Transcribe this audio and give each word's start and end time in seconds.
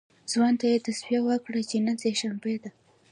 ځوان 0.31 0.53
ته 0.59 0.65
یې 0.71 0.83
توصیه 0.85 1.19
وکړه 1.23 1.61
چې 1.69 1.77
نن 1.85 1.95
سه 2.01 2.09
شنبه 2.19 2.53
ده. 2.63 2.71